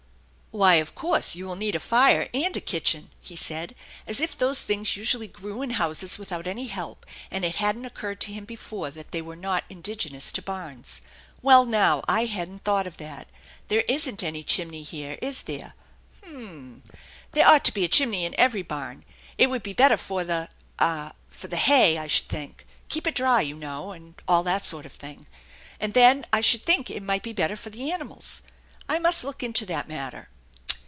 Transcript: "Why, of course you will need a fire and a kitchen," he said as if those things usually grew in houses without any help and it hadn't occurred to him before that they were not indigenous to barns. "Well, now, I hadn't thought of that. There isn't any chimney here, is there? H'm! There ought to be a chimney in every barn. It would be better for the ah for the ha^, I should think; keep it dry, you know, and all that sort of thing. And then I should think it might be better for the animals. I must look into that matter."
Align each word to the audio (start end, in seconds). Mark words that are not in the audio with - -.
"Why, 0.61 0.73
of 0.73 0.95
course 0.95 1.33
you 1.33 1.45
will 1.45 1.55
need 1.55 1.75
a 1.77 1.79
fire 1.79 2.27
and 2.33 2.57
a 2.57 2.59
kitchen," 2.59 3.09
he 3.23 3.37
said 3.37 3.73
as 4.05 4.19
if 4.19 4.37
those 4.37 4.63
things 4.63 4.97
usually 4.97 5.29
grew 5.29 5.61
in 5.61 5.69
houses 5.69 6.19
without 6.19 6.45
any 6.45 6.67
help 6.67 7.05
and 7.31 7.45
it 7.45 7.55
hadn't 7.55 7.85
occurred 7.85 8.19
to 8.19 8.33
him 8.33 8.43
before 8.43 8.91
that 8.91 9.13
they 9.13 9.21
were 9.21 9.37
not 9.37 9.63
indigenous 9.69 10.29
to 10.33 10.41
barns. 10.41 10.99
"Well, 11.41 11.65
now, 11.65 12.01
I 12.05 12.25
hadn't 12.25 12.65
thought 12.65 12.85
of 12.85 12.97
that. 12.97 13.29
There 13.69 13.85
isn't 13.87 14.23
any 14.23 14.43
chimney 14.43 14.83
here, 14.83 15.17
is 15.21 15.43
there? 15.43 15.73
H'm! 16.21 16.83
There 17.31 17.47
ought 17.47 17.63
to 17.63 17.73
be 17.73 17.85
a 17.85 17.95
chimney 17.97 18.25
in 18.25 18.35
every 18.37 18.61
barn. 18.61 19.05
It 19.37 19.49
would 19.49 19.63
be 19.63 19.71
better 19.71 19.95
for 19.95 20.25
the 20.25 20.49
ah 20.79 21.13
for 21.29 21.47
the 21.47 21.55
ha^, 21.69 21.97
I 21.97 22.07
should 22.07 22.27
think; 22.27 22.65
keep 22.89 23.07
it 23.07 23.15
dry, 23.15 23.39
you 23.39 23.55
know, 23.55 23.93
and 23.93 24.15
all 24.27 24.43
that 24.43 24.65
sort 24.65 24.85
of 24.85 24.91
thing. 24.91 25.27
And 25.79 25.93
then 25.93 26.25
I 26.33 26.41
should 26.41 26.65
think 26.65 26.89
it 26.89 27.01
might 27.03 27.23
be 27.23 27.31
better 27.31 27.55
for 27.55 27.69
the 27.69 27.89
animals. 27.89 28.41
I 28.89 28.99
must 28.99 29.23
look 29.23 29.41
into 29.43 29.65
that 29.67 29.87
matter." 29.87 30.27